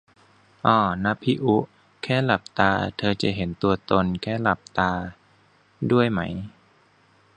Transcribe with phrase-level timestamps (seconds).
[0.65, 1.61] อ้อ นับพี่อุ๊
[2.03, 4.91] แค่หลับตา เธอจะเห็นตัวตน แค่หลับตา
[5.91, 6.19] ด้วยไหม